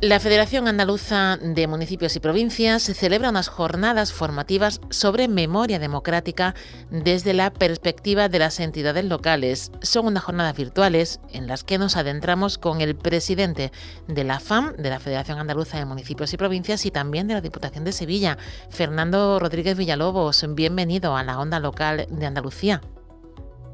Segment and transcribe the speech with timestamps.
[0.00, 6.54] La Federación Andaluza de Municipios y Provincias celebra unas jornadas formativas sobre memoria democrática
[6.88, 9.72] desde la perspectiva de las entidades locales.
[9.82, 13.72] Son unas jornadas virtuales en las que nos adentramos con el presidente
[14.06, 17.40] de la FAM, de la Federación Andaluza de Municipios y Provincias, y también de la
[17.40, 18.38] Diputación de Sevilla,
[18.70, 20.46] Fernando Rodríguez Villalobos.
[20.54, 22.82] Bienvenido a la onda local de Andalucía.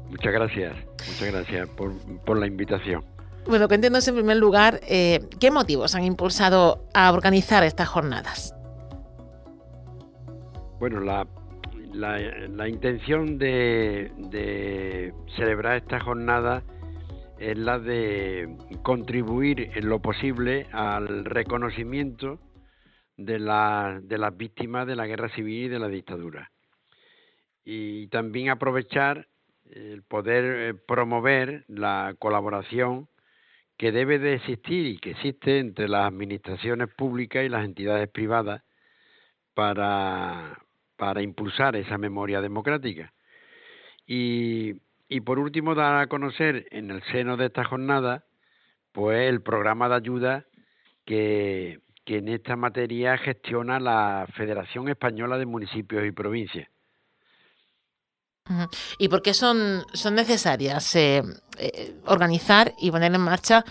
[0.09, 0.75] Muchas gracias,
[1.07, 1.93] muchas gracias por,
[2.25, 3.14] por la invitación.
[3.47, 8.55] Bueno, cuéntenos en primer lugar eh, qué motivos han impulsado a organizar estas jornadas.
[10.79, 16.63] Bueno, la, intención de, celebrar esta jornada
[17.37, 22.39] es la de contribuir en lo posible al reconocimiento
[23.15, 26.51] de, de las víctimas de la guerra civil y de la dictadura.
[27.63, 29.27] Y también aprovechar
[29.69, 33.07] el poder eh, promover la colaboración
[33.77, 38.63] que debe de existir y que existe entre las administraciones públicas y las entidades privadas
[39.53, 40.59] para,
[40.95, 43.13] para impulsar esa memoria democrática.
[44.07, 44.75] Y,
[45.09, 48.25] y por último, dar a conocer en el seno de esta jornada
[48.91, 50.45] pues el programa de ayuda
[51.03, 56.69] que, que en esta materia gestiona la Federación Española de Municipios y Provincias.
[58.99, 61.23] ¿Y por qué son, son necesarias eh,
[61.59, 63.63] eh, organizar y poner en marcha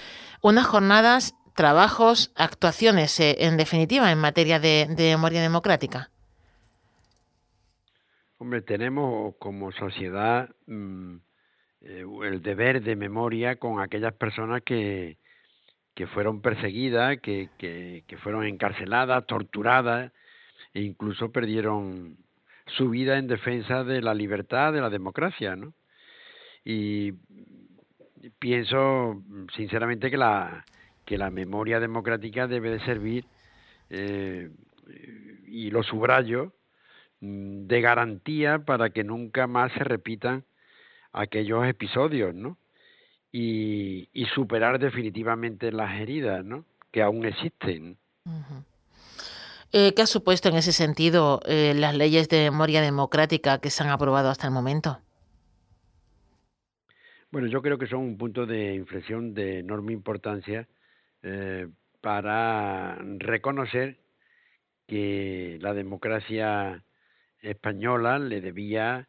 [0.43, 6.11] unas jornadas, trabajos, actuaciones, eh, en definitiva, en materia de, memoria democrática?
[8.39, 11.17] Hombre, tenemos como sociedad mm,
[11.81, 15.19] el deber de memoria con aquellas personas que,
[15.94, 20.12] que fueron perseguidas, que, que, que fueron encarceladas, torturadas
[20.75, 22.17] e incluso perdieron
[22.67, 25.73] su vida en defensa de la libertad, de la democracia, ¿no?
[26.64, 27.12] Y
[28.38, 29.23] pienso
[29.55, 30.65] sinceramente que la
[31.05, 33.26] que la memoria democrática debe de servir
[33.91, 34.50] eh,
[35.47, 36.53] y lo subrayo
[37.21, 40.44] mm, de garantía para que nunca más se repitan
[41.12, 42.59] aquellos episodios, ¿no?
[43.32, 46.65] Y, y superar definitivamente las heridas, ¿no?
[46.91, 47.99] Que aún existen.
[49.73, 53.82] Eh, ¿Qué ha supuesto en ese sentido eh, las leyes de memoria democrática que se
[53.82, 55.00] han aprobado hasta el momento?
[57.34, 60.69] Bueno, yo creo que son un punto de inflexión de enorme importancia
[61.20, 61.66] eh,
[62.00, 63.98] para reconocer
[64.86, 66.84] que la democracia
[67.40, 69.08] española le debía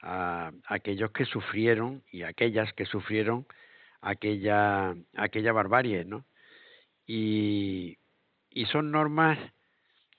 [0.00, 3.46] a aquellos que sufrieron y aquellas que sufrieron
[4.00, 6.24] aquella aquella barbarie, ¿no?
[7.06, 7.98] Y,
[8.72, 9.38] son normas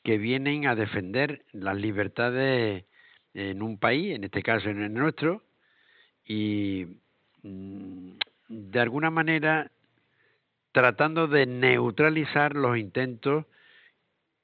[0.04, 2.86] que vienen a defender las libertades
[3.33, 5.44] en un país, en este caso en el nuestro,
[6.24, 6.86] y
[8.50, 9.72] de alguna manera
[10.72, 13.46] tratando de neutralizar los intentos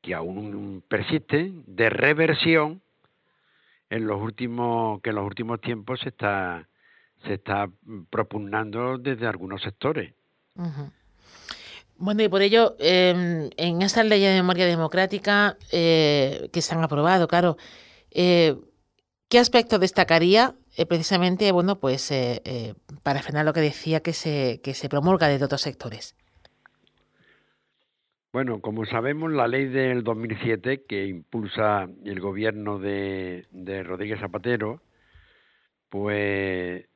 [0.01, 2.81] que aún persisten de reversión
[3.89, 6.67] en los últimos que en los últimos tiempos se está
[7.25, 7.69] se está
[8.09, 10.13] propugnando desde algunos sectores.
[11.95, 16.83] Bueno, y por ello, em, en estas leyes de memoria democrática eh, que se han
[16.83, 17.57] aprobado, claro,
[18.11, 18.55] eh,
[19.29, 22.11] ¿qué aspecto destacaría eh, precisamente, bueno, pues
[23.03, 26.15] para frenar lo que decía que se, que se promulga desde otros sectores?
[28.33, 33.45] Bueno, como sabemos, la ley del 2007 que impulsa el gobierno de,
[33.85, 34.81] Rodríguez Zapatero,
[35.89, 36.87] pues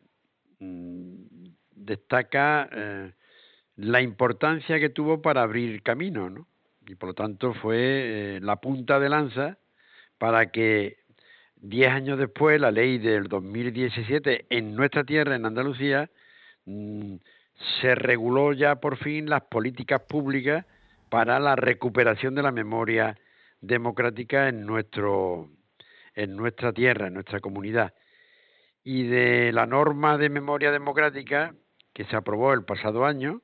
[0.57, 1.13] mm,
[1.75, 3.13] destaca eh,
[3.75, 6.47] la importancia que tuvo para abrir camino, ¿no?
[6.87, 9.59] Y por lo tanto fue eh, la punta de lanza
[10.17, 11.03] para que
[11.61, 16.09] diez años después la ley del 2017 en nuestra tierra, en Andalucía,
[16.65, 17.15] mm,
[17.81, 20.65] se reguló ya por fin las políticas públicas
[21.09, 23.17] para la recuperación de la memoria
[23.61, 25.49] democrática en nuestro
[26.13, 27.93] en nuestra tierra, en nuestra comunidad.
[28.83, 31.53] Y de la norma de memoria democrática
[31.93, 33.41] que se aprobó el pasado año,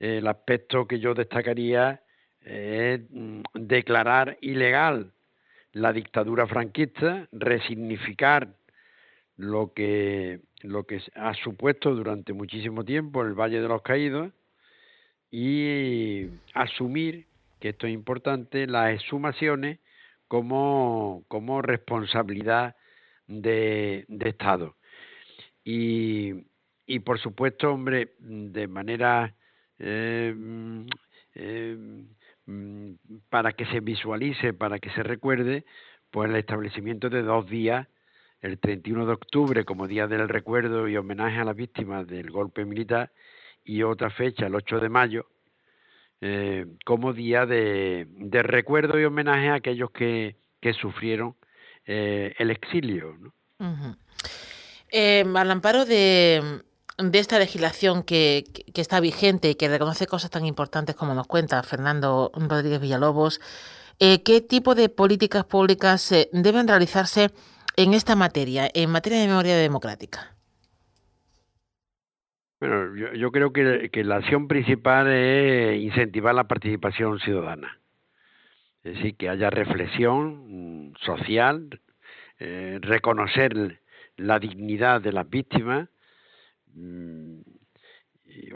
[0.00, 2.02] el aspecto que yo destacaría
[2.40, 5.12] es mm, declarar ilegal
[5.76, 8.48] la dictadura franquista, resignificar
[9.36, 14.32] lo que, lo que ha supuesto durante muchísimo tiempo el Valle de los Caídos
[15.30, 17.26] y asumir,
[17.60, 19.78] que esto es importante, las exhumaciones
[20.28, 22.74] como, como responsabilidad
[23.26, 24.76] de, de Estado.
[25.62, 26.46] Y,
[26.86, 29.34] y, por supuesto, hombre, de manera
[29.78, 30.34] eh,
[31.34, 32.04] eh,
[33.28, 35.64] para que se visualice, para que se recuerde,
[36.10, 37.88] pues el establecimiento de dos días,
[38.40, 42.64] el 31 de octubre como Día del Recuerdo y homenaje a las víctimas del golpe
[42.64, 43.10] militar
[43.64, 45.26] y otra fecha, el 8 de mayo,
[46.20, 48.06] eh, como día de,
[48.42, 50.36] recuerdo y homenaje a aquellos que,
[50.80, 51.36] sufrieron
[51.84, 53.16] eh, el exilio.
[53.20, 53.96] ¿no?
[54.90, 56.62] Eh, al amparo de,
[56.98, 58.44] de esta legislación que,
[58.74, 63.40] que, está vigente y que reconoce cosas tan importantes como nos cuenta Fernando Rodríguez Villalobos,
[63.98, 67.30] ¿qué tipo de políticas públicas deben realizarse
[67.76, 70.36] en esta materia, en materia de memoria democrática?
[72.58, 77.78] Bueno, yo, creo que, la acción principal es incentivar la participación ciudadana.
[78.82, 81.80] Es decir, que haya reflexión mm, social,
[82.38, 83.80] eh, reconocer
[84.16, 85.90] la dignidad de las víctimas,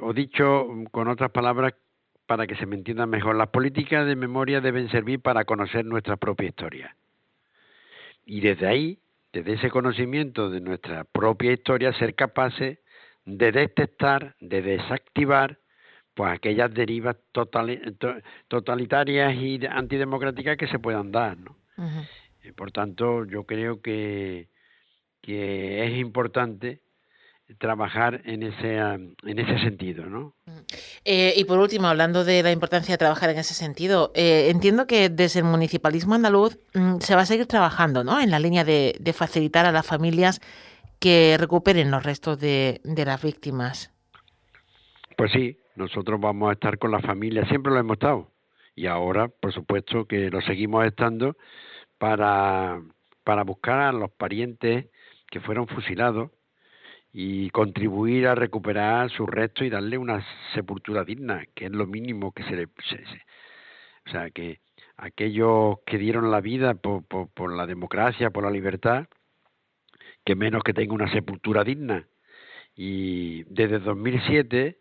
[0.00, 1.74] o dicho con otras palabras,
[2.26, 6.16] para que se me entienda mejor, las políticas de memoria deben servir para conocer nuestra
[6.16, 6.96] propia historia.
[8.24, 8.98] Y desde ahí,
[9.32, 12.78] desde ese conocimiento de nuestra propia historia, ser capaces
[13.24, 15.58] de detectar, de desactivar,
[16.14, 17.16] pues aquellas derivas
[18.48, 21.56] totalitarias y antidemocráticas que se puedan dar, ¿no?
[22.56, 24.48] por tanto, yo creo que,
[25.22, 26.80] que es importante
[27.58, 30.34] trabajar en ese en ese sentido, ¿no?
[31.04, 34.86] Eh, y por último, hablando de la importancia de trabajar en ese sentido, eh, entiendo
[34.86, 38.20] que desde el municipalismo andaluz mm, se va a seguir trabajando, ¿no?
[38.20, 40.40] En la línea de, de facilitar a las familias
[40.98, 43.92] que recuperen los restos de, de las víctimas.
[45.16, 48.30] Pues sí, nosotros vamos a estar con la familia, siempre lo hemos estado.
[48.76, 51.36] Y ahora, por supuesto, que lo seguimos estando
[51.98, 52.80] para,
[53.24, 54.86] para buscar a los parientes
[55.30, 56.30] que fueron fusilados
[57.12, 60.24] y contribuir a recuperar sus restos y darle una
[60.54, 62.64] sepultura digna, que es lo mínimo que se le...
[62.64, 64.60] o sea, que
[64.96, 69.08] aquellos que dieron la vida por, por, por la democracia, por la libertad,
[70.24, 72.06] que menos que tenga una sepultura digna.
[72.74, 74.78] Y desde 2007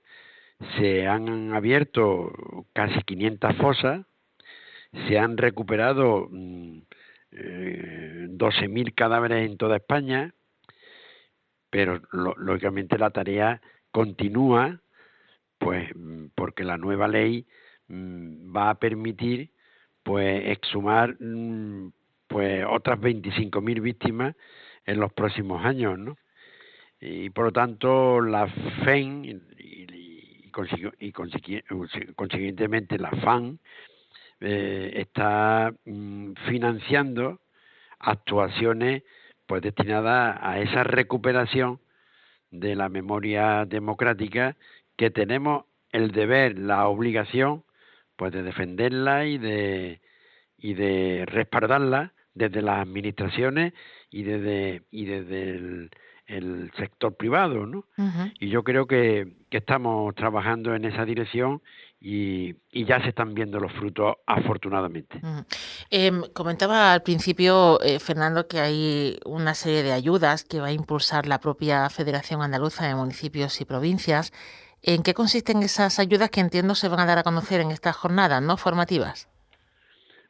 [0.78, 2.32] se han abierto
[2.74, 4.06] casi 500 fosas,
[5.08, 6.80] se han recuperado mm,
[7.32, 10.34] eh, 12.000 cadáveres en toda España,
[11.70, 13.62] pero lógicamente la tarea
[13.92, 14.82] continúa,
[15.58, 15.90] pues
[16.36, 17.46] porque la nueva ley
[17.88, 19.52] mm, va a permitir
[20.04, 21.92] pues exhumar mm,
[22.28, 24.36] pues otras 25.000 víctimas
[24.86, 26.18] en los próximos años, ¿no?
[27.02, 28.48] Y por lo tanto la
[28.84, 29.40] FEN y,
[31.00, 31.12] y,
[32.16, 33.60] consiguientemente la FAN
[34.42, 37.42] eh, está mm, financiando
[38.00, 39.04] actuaciones
[39.50, 41.80] pues destinadas a esa recuperación
[42.52, 44.56] de la memoria democrática
[44.96, 47.64] que tenemos el deber, la obligación,
[48.16, 50.02] pues de defenderla y de
[50.56, 53.74] y de respaldarla desde las administraciones
[54.12, 55.56] y desde y desde
[56.28, 57.86] el, sector privado, ¿no?
[58.40, 61.64] Y yo creo que, que, estamos trabajando en esa dirección
[62.02, 65.20] y, y, ya se están viendo los frutos afortunadamente.
[65.90, 70.72] Em, comentaba al principio, eh, Fernando, que hay una serie de ayudas que va a
[70.72, 74.32] impulsar la propia Federación Andaluza de Municipios y Provincias.
[74.82, 77.98] ¿En qué consisten esas ayudas que entiendo se van a dar a conocer en estas
[77.98, 79.28] jornadas no formativas?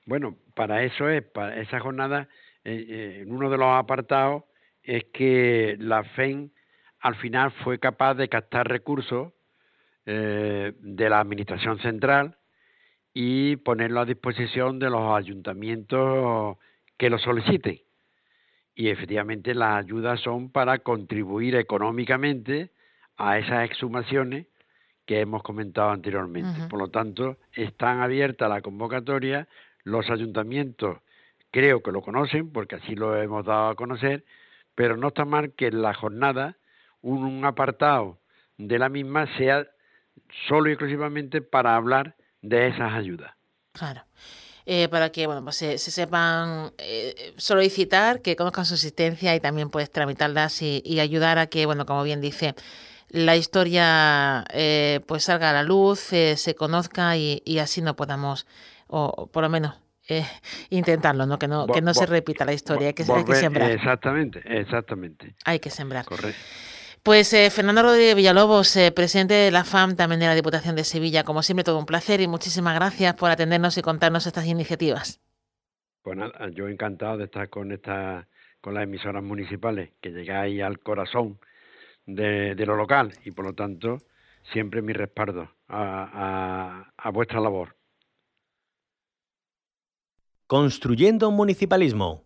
[0.07, 2.29] Bueno, para eso es, para esa jornada,
[2.63, 4.43] eh, eh, en uno de los apartados
[4.81, 6.51] es que la FEN
[6.99, 9.33] al final fue capaz de captar recursos
[10.05, 12.37] eh, de la Administración Central
[13.13, 16.57] y ponerlo a disposición de los ayuntamientos
[16.97, 17.79] que lo soliciten.
[18.75, 22.71] Y efectivamente las ayudas son para contribuir económicamente
[23.17, 24.47] a esas exhumaciones
[25.05, 26.67] que hemos comentado anteriormente.
[26.69, 29.47] Por lo tanto, están abiertas la convocatoria,
[29.83, 30.99] los ayuntamientos
[31.51, 34.23] creo que lo conocen, porque así lo hemos dado a conocer,
[34.75, 36.57] pero no está mal que en la jornada
[37.01, 38.19] un, apartado
[38.57, 39.67] de la misma sea
[40.47, 43.31] solo y exclusivamente para hablar de esas ayudas.
[43.73, 44.03] Claro.
[44.65, 49.69] Eh, para que bueno pues se, sepan eh, solicitar, que conozcan su existencia y también
[49.71, 52.53] puedes tramitarlas y ayudar a que, bueno, como bien dice,
[53.09, 58.45] la historia eh, pues salga a la luz, eh, se conozca y, así no podamos,
[58.87, 59.75] o, por lo menos
[60.07, 60.25] eh,
[60.69, 61.39] intentarlo, ¿no?
[61.39, 63.71] Que no, que no se repita la historia, hay que, sembrar.
[63.71, 65.35] Exactamente, exactamente.
[65.45, 66.05] Hay que sembrar.
[66.05, 66.39] Correcto.
[67.03, 71.41] Pues Fernando Rodríguez Villalobos, presidente de la FAM, también de la Diputación de Sevilla, como
[71.43, 75.21] siempre todo un placer y muchísimas gracias por atendernos y contarnos estas iniciativas.
[76.01, 78.27] Pues nada, yo encantado de estar con esta,
[78.59, 81.39] con las emisoras municipales, que llegáis al corazón
[82.05, 83.99] de, lo local y por lo tanto
[84.51, 87.75] siempre mi respaldo a, a vuestra labor.
[90.47, 92.25] Construyendo un municipalismo,